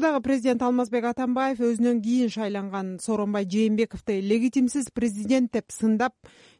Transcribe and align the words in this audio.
мурдагы 0.00 0.22
президент 0.24 0.62
алмазбек 0.64 1.04
атамбаев 1.04 1.58
өзүнөн 1.60 1.98
кийин 2.00 2.30
шайланган 2.32 2.94
сооронбай 3.04 3.44
жээнбековду 3.44 4.14
легитимсиз 4.24 4.86
президент 4.96 5.52
деп 5.52 5.66
сындап 5.68 6.14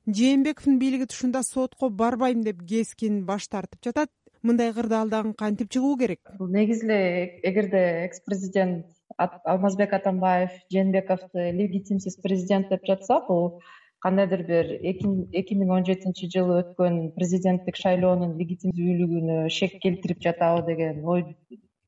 жээнбековдун 0.05 0.77
бийлиги 0.79 1.07
тушунда 1.09 1.41
сотко 1.43 1.89
барбайм 1.89 2.43
деп 2.45 2.61
кескин 2.69 3.25
баш 3.25 3.49
тартып 3.49 3.81
жатат. 3.83 4.11
Мындай 4.43 4.75
кырдаалдан 4.77 5.33
кантип 5.33 5.71
чыгуу 5.73 5.97
керек? 5.97 6.21
Бул 6.37 6.53
негизи 6.53 6.85
эле 6.85 7.41
эгерде 7.43 7.81
экс 8.05 8.21
президент 8.27 8.85
алмазбек 9.17 9.95
атамбаев 9.95 10.51
жээнбековду 10.69 11.41
легитимсиз 11.61 12.21
президент 12.21 12.69
деп 12.69 12.85
жатса 12.85 13.23
бул 13.27 13.63
кандайдыр 14.05 14.43
бир 14.51 14.75
эки 14.85 15.57
миң 15.57 15.79
он 15.79 15.87
жетинчи 15.89 16.29
жылы 16.29 16.61
өткөн 16.61 17.15
президенттик 17.17 17.81
шайлоонун 17.81 18.37
легитимдүүлүгүнө 18.37 19.49
шек 19.49 19.81
келтирип 19.81 20.21
жатабы 20.29 20.67
деген 20.69 21.01
ой 21.09 21.25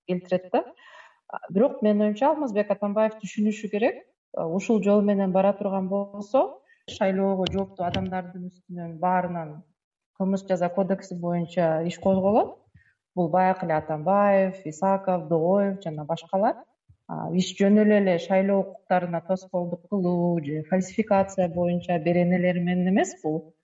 келтирет 0.09 0.48
да 0.53 0.64
бирок 1.51 1.83
менин 1.83 2.09
оюмча 2.09 2.30
алмазбек 2.30 2.71
атамбаев 2.71 3.19
түшүнүшү 3.23 3.71
керек. 3.75 4.03
Ушул 4.32 4.82
жол 4.82 5.03
менен 5.03 5.32
бара 5.32 5.53
турган 5.53 5.89
болсо 5.89 6.49
шайлоого 6.91 7.46
жооптуу 7.53 7.86
адамдардын 7.86 8.49
үстүнөн 8.49 8.99
баарынан 9.03 9.53
кылмыш 10.18 10.45
жаза 10.49 10.68
кодекси 10.77 11.18
боюнча 11.25 11.68
иш 11.91 11.99
козголот 12.07 12.57
бул 13.14 13.29
баягы 13.36 13.67
эле 13.67 13.77
атамбаев 13.77 14.67
исаков 14.72 15.29
догоев 15.29 15.81
жана 15.85 16.05
башкалар 16.05 16.57
иш 17.41 17.53
жөн 17.58 17.79
эле 17.99 18.19
шайлоо 18.27 18.61
укуктарына 18.64 19.21
тоскоолдук 19.29 19.89
кылуу 19.89 20.41
же 20.44 20.63
фальсификация 20.71 21.49
боюнча 21.49 21.99
беренелер 21.99 22.61
менен 22.61 22.89
эмес 22.94 23.14
бул 23.22 23.55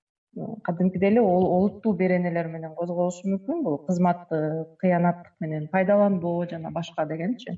кадимкидей 0.64 1.10
эле 1.10 1.20
олуттуу 1.20 1.95
беренелер 1.95 2.48
менен 2.48 2.74
козголушу 2.74 3.28
мүмкүн. 3.28 3.62
Бул 3.64 3.78
кызматтык 3.86 4.77
кыянаттык 4.82 5.32
менен 5.41 5.69
пайдаланбоо 5.73 6.46
жана 6.50 6.70
башка 6.70 7.06
дегенчи. 7.06 7.56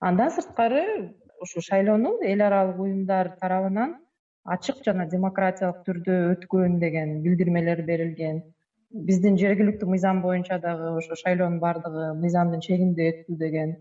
Андан 0.00 0.30
сырткары 0.30 1.14
ушул 1.40 1.62
шайлоону 1.62 2.18
эл 2.22 2.42
аралык 2.42 2.80
уюмдар 2.80 3.36
тарабынан 3.40 3.96
ачык 4.44 4.82
жана 4.84 5.06
демократиялык 5.06 5.84
түрдө 5.86 6.18
өткөн 6.34 6.78
деген 6.80 7.22
билдирмелер 7.22 7.84
берилген. 7.86 8.42
Биздин 8.92 9.38
жергиликтүү 9.38 9.88
мыйзам 9.88 10.20
боюнча 10.22 10.58
дагы 10.58 10.90
ошо 10.98 11.16
шайлоонун 11.16 11.60
баардыгы 11.60 12.12
мыйзамдын 12.20 12.60
чегинде 12.60 13.08
өттү 13.12 13.38
деген 13.38 13.76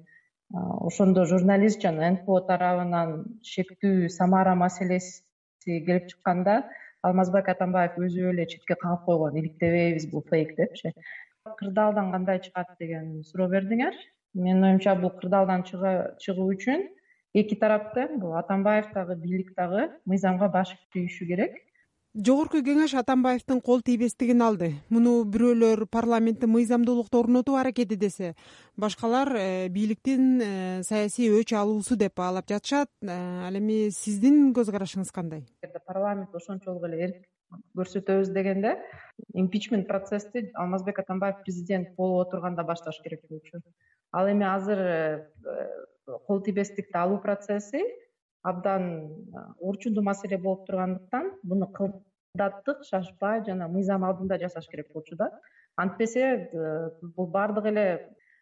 ошондо 0.53 1.25
журналист 1.25 1.81
жана 1.81 2.11
нпо 2.16 2.39
тарабынан 2.48 3.11
шектүү 3.53 4.09
самара 4.09 4.55
маселеси 4.55 5.23
келип 5.66 6.08
чыкканда 6.11 6.55
алмазбек 7.07 7.49
атамбаев 7.53 7.97
өзү 8.05 8.30
эле 8.31 8.45
четке 8.53 8.75
кагып 8.83 9.05
койгон 9.09 9.38
иликтебейбиз 9.41 10.07
бул 10.11 10.23
фейк 10.30 10.55
депчи 10.57 10.94
кырдаалдан 11.61 12.11
кандай 12.16 12.41
чыгат 12.45 12.75
деген 12.80 13.23
суроо 13.30 13.47
бердиңер 13.53 13.97
менин 14.33 14.67
оюмча 14.69 14.95
бул 15.02 15.13
кырдаалдан 15.21 15.63
чыгуу 15.71 16.47
үчүн 16.55 16.85
эки 17.33 17.58
тарап 17.63 17.91
тең 17.95 18.19
бул 18.21 18.38
атамбаев 18.38 18.91
дагы 18.93 19.17
бийлик 19.23 19.53
дагы 19.58 19.88
мыйзамга 20.05 20.49
баш 20.58 20.75
ийиши 20.93 21.25
керек 21.31 21.58
жогорку 22.16 22.59
кеңеш 22.64 22.94
атамбаевдин 23.00 23.62
кол 23.64 23.81
тийбестигин 23.86 24.42
алды. 24.44 24.72
Муну 24.92 25.23
бирөөлөр 25.31 25.86
парламентте 25.92 26.48
мыйзамдуулукту 26.48 27.22
орнотуу 27.22 27.56
аракети 27.56 27.95
десе 27.95 28.36
башкалар 28.76 29.31
э, 29.36 29.70
бийликтин 29.70 30.42
э, 30.42 30.84
саясий 30.84 31.32
өч 31.32 31.54
алуусу 31.56 31.95
деп 31.95 32.16
баалап 32.16 32.50
жатышат. 32.50 32.89
Э, 33.02 33.48
ал 33.48 33.56
эми 33.56 33.89
сиздин 33.95 34.52
көз 34.54 34.72
карашыңыз 34.72 35.12
кандай? 35.12 35.45
Эгерде 35.64 35.80
парламент 35.88 36.36
ошончолук 36.36 36.84
эле 36.89 37.04
эрк 37.08 37.23
көрсөтөбүз 37.78 38.34
дегенде 38.36 38.78
импичмент 39.34 39.88
процессти 39.88 40.50
алмазбек 40.56 41.00
атамбаев 41.00 41.44
президент 41.45 41.95
болуп 41.95 42.28
отурганда 42.28 42.64
башташ 42.64 43.00
керек 43.04 43.23
болчу 43.30 43.64
ал 44.12 44.28
эми 44.28 44.45
азыр 44.48 45.28
кол 46.28 46.42
тийбестикти 46.44 46.95
алуу 46.95 47.20
процесси 47.20 47.84
абдан 48.44 48.84
орчундуу 49.59 50.03
маселе 50.03 50.38
болуп 50.38 50.66
тургандыктан 50.67 51.31
муну 51.44 51.67
кылдаттык 51.78 52.83
шашпай 52.89 53.43
жана 53.48 53.67
мыйзам 53.67 54.04
алдында 54.04 54.39
жасаш 54.42 54.67
керек 54.71 54.93
болчу 54.93 55.15
да. 55.15 55.32
Антпесе 55.77 56.49
бул 57.15 57.27
баардык 57.27 57.65
эле 57.65 57.86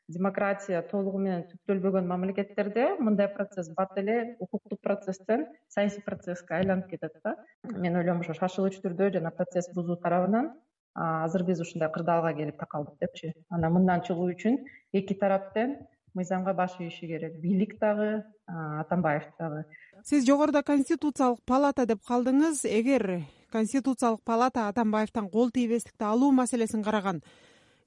демократия 0.09 0.81
толугу 0.91 1.19
менен 1.21 1.43
түптөлбөгөн 1.51 2.07
мамлекеттерде 2.09 2.95
мындай 2.99 3.29
процесс 3.33 3.69
бат 3.77 3.97
эле 4.01 4.35
укуктук 4.39 4.81
процесстен 4.81 5.45
саясий 5.67 6.01
процесске 6.05 6.55
айланып 6.55 6.89
кетет 6.89 7.19
да. 7.23 7.35
Мен 7.63 7.95
ойлойм 7.97 8.23
ошо 8.25 8.33
шашылыч 8.33 8.79
түрдө 8.81 9.11
жана 9.13 9.31
процесс 9.31 9.69
бузуу 9.75 9.99
тарабынан 10.01 10.53
азыр 10.95 11.45
биз 11.45 11.61
ушундай 11.61 11.91
кырдаалга 11.93 12.33
келип 12.33 12.57
такалдык 12.57 12.97
депчи. 12.99 13.33
Анан 13.49 13.73
мындан 13.73 14.01
чыгуу 14.07 14.31
үчүн 14.33 14.57
эки 14.93 15.13
тарап 15.13 15.53
тең 15.53 15.77
мыйзамга 16.17 16.53
баш 16.53 16.79
ийиши 16.79 17.05
керек. 17.07 17.37
Бийлик 17.41 17.77
дагы 17.79 18.23
атамбаев 18.47 19.29
дагы 19.39 19.65
сиз 20.05 20.25
жогоруда 20.25 20.61
конституциялык 20.63 21.39
палата 21.45 21.85
деп 21.85 22.01
калдыңыз. 22.07 22.63
Эгер 22.65 23.23
конституциялык 23.51 24.21
палата 24.23 24.67
атамбаевден 24.69 25.29
кол 25.29 25.51
тийбестикти 25.51 26.03
алуу 26.03 26.31
маселесин 26.31 26.83
караган 26.83 27.21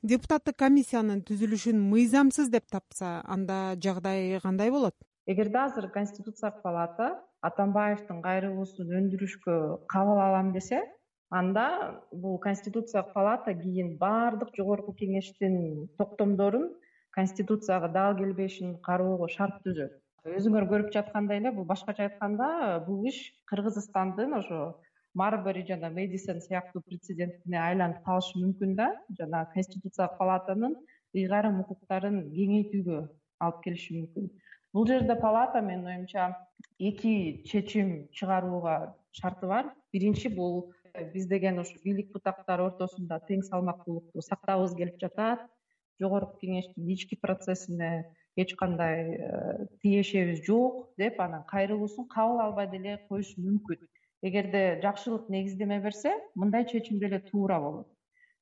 депутаттык 0.03 0.57
комиссиянын 0.59 1.23
түзүлүшүн 1.29 1.79
мыйзамсыз 1.91 2.51
деп 2.51 2.67
тапса 2.71 3.23
анда 3.25 3.77
жагдай 3.79 4.41
кандай 4.43 4.71
болот? 4.71 4.95
Эгерде 5.27 5.59
азыр 5.59 5.89
конституциялык 5.95 6.63
палата 6.63 7.23
атамбаевдин 7.43 8.23
кайрылуусун 8.23 8.91
өндүрүшкө 8.99 9.87
кабыл 9.89 10.19
алам 10.19 10.53
десе 10.53 10.83
анда 11.31 12.03
бул 12.13 12.39
конституциялык 12.39 13.13
палата 13.15 13.55
кийин 13.55 13.97
баардык 13.99 14.51
жогорку 14.57 14.93
кеңештин 14.93 15.87
токтомдорун 15.99 16.73
конституцияга 17.13 17.89
дал 17.89 18.17
келбешин 18.17 18.79
кароого 18.83 19.29
шарт 19.29 19.63
түзөт 19.65 20.03
өзүңөр 20.31 20.69
көрүп 20.71 20.93
жаткандай 20.95 21.41
эле 21.41 21.51
бул 21.55 21.65
башкача 21.67 22.05
айтканда 22.07 22.49
бул 22.87 23.07
иш 23.11 23.19
кыргызстандын 23.51 24.37
ошо 24.39 24.61
марбери 25.15 25.65
жана 25.67 25.91
мэдисон 25.91 26.39
сыяктуу 26.45 26.83
прецедентине 26.87 27.59
айланып 27.59 28.05
калышы 28.07 28.39
мүмкүн 28.39 28.77
да. 28.79 28.87
Жана 29.19 29.45
конституциялык 29.55 30.15
палатанын 30.19 30.77
ыйгарым 31.15 31.59
укуктарын 31.65 32.21
кеңейтүүгө 32.37 33.01
алып 33.45 33.59
келиши 33.65 33.99
мүмкүн. 33.99 34.31
Бул 34.73 34.87
жерде 34.87 35.19
палата 35.21 35.61
менин 35.61 35.91
оюмча 35.91 36.31
эки 36.79 37.43
чечим 37.51 38.09
чыгарууга 38.13 38.95
шарты 39.11 39.51
бар. 39.51 39.75
Биринчи 39.93 40.29
бул 40.29 40.73
биз 41.13 41.27
деген 41.27 41.59
ушу 41.59 41.83
бийлик 41.85 42.13
бутактары 42.15 42.71
ортосунда 42.71 43.19
тең 43.29 43.43
салмактуулукту 43.51 44.23
сактагыбыз 44.23 44.79
келип 44.79 45.03
жатат. 45.03 45.45
Жогорку 46.01 46.39
кеңештин 46.41 46.89
ички 46.95 47.19
процессине 47.21 48.07
эч 48.37 48.55
кандай 48.57 49.15
э, 49.15 49.67
тиешебиз 49.83 50.45
жок 50.47 50.89
деп 50.97 51.21
анан 51.21 51.45
кайрылуусун 51.45 52.07
кабыл 52.09 52.41
албай 52.41 52.69
деле 52.71 52.99
коюшу 53.09 53.41
мүмкүн. 53.41 53.89
Эгерде 54.23 54.81
жакшылык 54.83 55.29
негиздеме 55.29 55.81
берсе 55.81 56.15
мындай 56.35 56.65
чечим 56.65 56.99
деле 56.99 57.21
туура 57.21 57.61
болот. 57.61 57.89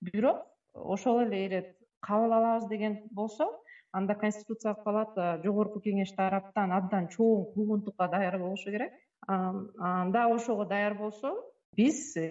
Бирок 0.01 0.47
ошол 0.75 1.23
эле 1.23 1.47
ирет 1.47 1.77
кабыл 2.01 2.33
алабыз 2.33 2.69
деген 2.69 3.01
болсо 3.11 3.49
анда 3.93 4.15
конституциялык 4.15 4.85
палата 4.85 5.41
жогорку 5.45 5.81
кеңеш 5.81 6.15
тараптан 6.17 6.73
абдан 6.73 7.09
чоң 7.09 7.51
куугунтукка 7.55 8.09
даяр 8.09 8.39
болушу 8.39 8.71
керек. 8.71 8.93
Анда 9.27 10.29
ошого 10.29 10.67
даяр 10.67 10.95
болсо 10.95 11.35
биз 11.77 12.17
э, 12.17 12.31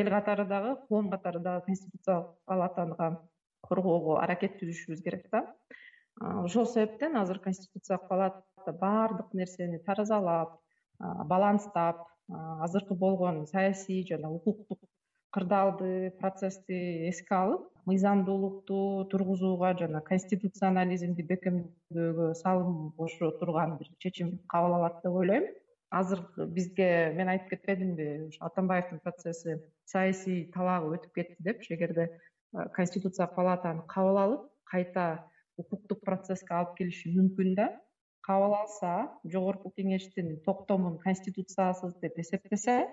эл 0.00 0.10
катары 0.10 0.44
дагы 0.44 0.76
коом 0.88 1.10
катары 1.10 1.40
дагы 1.40 1.66
конституциялык 1.66 2.34
палатага 2.44 3.22
коргоого 3.60 4.20
аракет 4.22 4.58
түзүшүбүз 4.60 5.02
керек 5.02 5.30
да 5.30 5.42
ошол 6.20 6.66
себептен 6.66 7.16
азыр 7.16 7.38
конституциялык 7.38 8.08
палата 8.08 8.72
баардык 8.80 9.32
нерсени 9.34 9.78
таразалап 9.78 10.60
баланстап 10.98 12.06
азыркы 12.28 12.94
болгон 12.94 13.46
саясий 13.46 14.06
жана 14.08 14.30
укуктук 14.30 14.80
кырдаалды 15.36 16.12
процессти 16.18 17.08
эске 17.10 17.34
алып 17.34 17.68
мыйзамдуулукту 17.90 19.06
тургузууга 19.10 19.74
жана 19.78 20.00
конституционализмди 20.00 21.22
бекемдөөгө 21.32 22.32
салым 22.40 22.90
кошо 22.96 23.30
турган 23.40 23.76
бир 23.78 23.90
чечим 23.98 24.38
кабыл 24.48 24.78
алат 24.78 25.02
деп 25.04 25.12
ойлойм. 25.12 25.44
Азыр 25.90 26.24
бизге 26.56 27.12
мен 27.14 27.28
айтып 27.28 27.50
кетпедимби 27.50 28.06
ушу 28.28 28.42
атамбаевдин 28.48 28.98
процесси 29.04 29.60
саясий 29.84 30.50
талаагы 30.54 30.96
өтүп 30.96 31.12
кетти 31.14 31.36
депчи 31.38 31.74
эгерде 31.76 32.08
конституциялык 32.74 33.36
палатаны 33.36 33.84
кабыл 33.86 34.18
алып 34.24 34.48
кайта 34.64 35.06
укуктук 35.56 36.04
процесске 36.04 36.54
алып 36.54 36.76
келиши 36.78 37.12
мүмкүн 37.14 37.54
да? 37.58 37.68
Кабыл 38.26 38.56
алса 38.58 38.92
жогорку 39.24 39.70
кеңештин 39.76 40.40
токтомун 40.44 40.98
конституциясыз 40.98 41.94
деп 42.02 42.18
эсептесе 42.18 42.86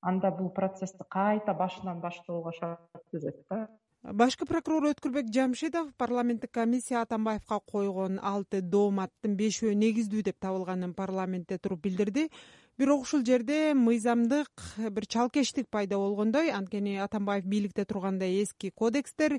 анда 0.00 0.30
бул 0.30 0.50
процессти 0.50 1.06
кайта 1.10 1.54
башынан 1.54 2.00
баштоого 2.00 2.52
шарт 2.58 3.02
түзөт 3.12 3.40
да. 3.50 3.68
Башкы 4.04 4.44
прокурор 4.44 4.90
өткүрбек 4.90 5.30
жамшитов 5.32 5.86
парламенттик 5.96 6.50
комиссия 6.52 6.98
атамбаевка 7.00 7.56
койгон 7.72 8.18
алты 8.20 8.60
дооматтын 8.60 9.38
бешөө 9.38 9.72
негиздүү 9.80 10.26
деп 10.26 10.36
табылганын 10.44 10.92
парламентте 10.92 11.56
туруп 11.56 11.86
билдирди. 11.86 12.26
Бирок 12.76 13.06
ушул 13.06 13.24
жерде 13.24 13.72
мыйзамдык 13.72 14.50
бир 14.90 15.06
чалкештик 15.06 15.70
пайда 15.70 15.96
болгондой. 15.96 16.50
Анткени 16.52 16.98
атамбаев 17.00 17.46
бийликте 17.46 17.86
турганда 17.86 18.28
эски 18.28 18.68
кодекстер 18.76 19.38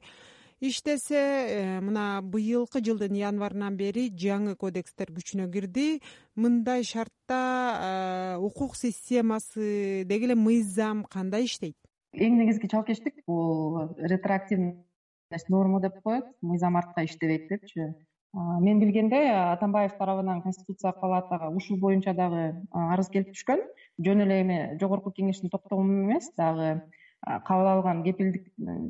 иштесе 0.61 1.19
э, 1.19 1.81
мына 1.81 2.21
быйылкы 2.21 2.81
жылдын 2.85 3.15
январынан 3.17 3.77
бери 3.77 4.07
жаңы 4.09 4.55
кодекстер 4.55 5.11
күчүнө 5.15 5.49
кирди. 5.51 6.01
Мындай 6.35 6.83
шартта 6.83 7.39
э, 7.39 8.37
укук 8.39 8.75
системасы 8.75 10.03
деги 10.05 10.29
эле 10.29 10.35
мыйзам 10.35 11.05
кандай 11.05 11.45
иштейт? 11.45 11.77
Эң 12.15 12.39
негизги 12.39 12.71
чалкечтик 12.71 13.23
бул 13.27 13.95
ретроактивность 13.97 15.49
норма 15.49 15.81
деп 15.81 16.01
коет. 16.01 16.25
Мыйзам 16.41 16.77
артка 16.77 17.03
иштебейт 17.05 17.49
депчи 17.49 17.93
мен 18.35 18.79
билгенде 18.79 19.19
атамбаев 19.31 19.95
тарабынан 19.97 20.41
конституциялык 20.41 20.99
палатага 20.99 21.49
ушул 21.55 21.77
боюнча 21.79 22.13
дагы 22.13 22.61
арыз 22.71 23.09
келип 23.09 23.31
түшкөн. 23.31 23.61
Жөн 24.03 24.25
эле 24.25 24.41
эми 24.41 24.57
жогорку 24.79 25.11
кеңештин 25.15 25.49
токтогу 25.49 25.83
эмес 25.83 26.27
дагы 26.35 26.81
кабыл 27.25 27.67
алган 27.67 28.03
кепилдик 28.03 28.45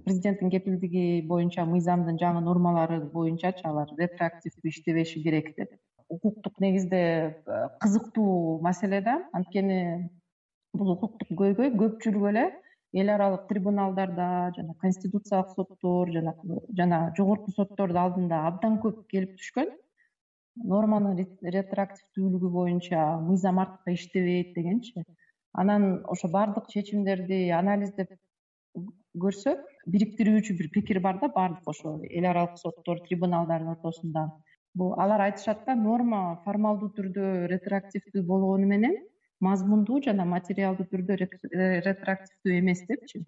президенттин 0.06 0.52
кепилдиги 0.52 1.22
боюнча 1.28 1.64
мыйзамдын 1.66 2.18
жаңы 2.20 2.42
нормалары 2.44 3.00
боюнчачы 3.14 3.64
алар 3.70 3.92
ретроактивдүү 3.98 4.72
иштебеши 4.72 5.22
керек 5.24 5.54
деп. 5.56 5.72
Укуктук 6.10 6.60
негизде 6.60 7.38
кызыктуу 7.82 8.60
маселе 8.62 9.02
да. 9.02 9.22
Анткени 9.34 10.10
бул 10.74 10.92
укуктук 10.98 11.32
көйгөй 11.40 11.72
көпчүлүгү 11.80 12.30
эле 12.34 12.46
эл 12.96 13.10
аралык 13.14 13.48
трибуналдарда 13.48 14.28
жана 14.58 14.76
конституциялык 14.84 15.56
соттор 15.56 16.12
жана 16.12 16.36
жана 16.78 17.00
жогорку 17.18 17.52
соттордун 17.56 18.02
алдында 18.04 18.44
абдан 18.52 18.80
көп 18.84 19.06
келип 19.12 19.40
түшкөн. 19.40 19.72
Норманын 20.56 21.24
ретроактивдүүлүгү 21.56 22.52
боюнча 22.52 23.08
мыйзам 23.24 23.60
артка 23.64 23.96
иштебейт 23.96 24.54
дегенчи. 24.56 25.04
Анан 25.54 26.04
ошо 26.08 26.28
баардык 26.28 26.68
чечимдерди 26.68 27.50
анализдеп 27.50 28.12
көрсөк 29.24 29.64
бириктирүүчү 29.94 30.56
бир 30.60 30.70
пикир 30.74 31.00
бар 31.06 31.20
да 31.22 31.30
баардык 31.36 31.68
ошо 31.72 31.96
эл 32.10 32.28
аралык 32.32 32.60
соттор 32.62 33.02
трибуналдардын 33.08 33.74
ортосунда. 33.76 34.28
Бул 34.76 34.94
алар 35.00 35.26
айтышат 35.28 35.66
да 35.66 35.76
норма 35.76 36.22
формалдуу 36.46 36.92
түрдө 36.98 37.48
ретроактивдүү 37.52 38.24
болгону 38.32 38.68
менен 38.74 38.98
мазмундуу 39.40 40.02
жана 40.08 40.26
материалдуу 40.26 40.88
түрдө 40.92 41.20
ретроактивдүү 41.88 42.60
эмес 42.60 42.86
депчи. 42.90 43.26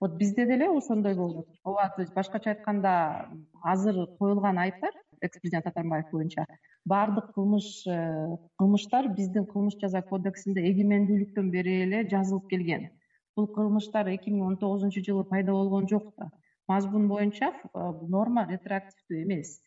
Вот 0.00 0.16
бизде 0.16 0.46
деле 0.46 0.70
ошондой 0.70 1.14
болду. 1.14 1.46
Ооба 1.64 1.92
то 1.96 2.02
есть 2.02 2.14
башкача 2.14 2.50
айтканда 2.50 3.28
азыр 3.62 4.06
коюлган 4.18 4.58
айыптар 4.58 4.92
экс 5.20 5.38
президент 5.40 5.66
атамбаев 5.66 6.10
боюнча 6.12 6.46
баардык 6.84 7.32
кылмыш 7.34 7.86
э, 7.86 8.36
кылмыштар 8.58 9.08
биздин 9.16 9.44
кылмыш 9.46 9.76
жаза 9.82 10.02
кодексинде 10.02 10.64
эгемендүүлүктөн 10.70 11.50
бери 11.50 11.82
эле 11.84 12.02
жазылып 12.08 12.48
келген 12.48 12.88
бул 13.36 13.48
кылмыштар 13.54 14.08
эки 14.12 14.30
миң 14.34 14.46
он 14.46 14.56
тогузунчу 14.62 15.02
жылы 15.06 15.24
пайда 15.32 15.52
болгон 15.56 15.88
жок 15.88 16.12
да. 16.18 16.30
Мазмун 16.68 17.08
боюнча 17.08 17.50
э, 17.50 17.90
норма 18.14 18.46
ретроактивдүү 18.50 19.22
эмес. 19.24 19.58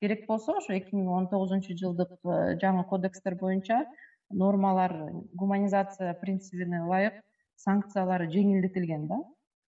Керек 0.00 0.26
болсо 0.28 0.56
ошо 0.58 0.74
эки 0.78 0.94
миң 0.94 1.10
он 1.18 1.28
тогузунчу 1.28 1.76
жылдык 1.78 2.12
э, 2.24 2.56
жаңы 2.62 2.84
кодекстер 2.90 3.36
боюнча 3.40 3.84
нормалар 4.30 4.94
гуманизация 5.34 6.14
принцибине 6.20 6.82
ылайык 6.86 7.20
санкциялары 7.56 8.28
жеңилдетилген 8.32 9.06
да. 9.08 9.22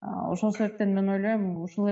Ошол 0.02 0.54
себептен 0.54 0.94
мен 0.95 1.10
ойлойм 1.16 1.50
ушул 1.63 1.90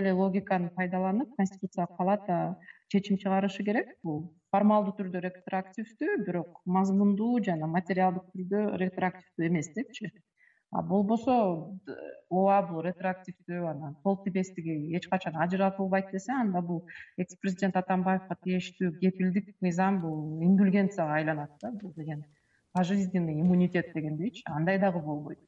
эле 0.00 0.12
логиканы 0.16 0.70
пайдаланып 0.76 1.34
конституциялык 1.36 1.96
палата 1.96 2.56
чечим 2.88 3.18
чыгарышы 3.18 3.64
керек. 3.64 3.94
Бул 4.02 4.32
формалдуу 4.52 4.94
түрдө 4.98 5.22
ретроактивдүү 5.26 6.18
бирок 6.26 6.60
мазмундуу 6.76 7.40
жана 7.46 7.68
материалдык 7.78 8.28
түрдө 8.34 8.62
ретроактивдүү 8.82 9.48
эмес 9.48 9.72
депчи 9.76 10.12
болбосо 10.80 11.34
ооба 12.32 12.60
бул 12.68 12.80
ретроактивдүү 12.86 13.66
анан 13.70 13.96
кол 14.06 14.16
тийбестиги 14.24 14.76
эч 14.96 15.08
качан 15.10 15.36
ажыратылбайт 15.44 16.08
десе 16.12 16.32
анда 16.32 16.62
бул 16.70 16.80
экс 17.18 17.36
президент 17.42 17.76
атамбаевка 17.76 18.38
тиештүү 18.46 18.92
кепилдик 19.02 19.52
мыйзам 19.60 20.00
бул 20.00 20.40
индульгенцияга 20.48 21.18
айланат 21.20 21.52
да 21.62 21.72
бул 21.82 21.92
деген 21.96 22.24
пожизненный 22.72 23.40
иммунитет 23.40 23.92
дегендейчи 23.94 24.42
андай 24.46 24.78
дагы 24.78 25.00
болбойт 25.00 25.42